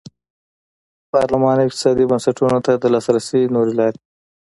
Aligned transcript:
پارلمان 1.11 1.57
او 1.59 1.67
اقتصادي 1.67 2.05
بنسټونو 2.11 2.59
ته 2.65 2.71
د 2.77 2.83
لاسرسي 2.93 3.41
نورې 3.55 3.73
لارې. 3.79 3.99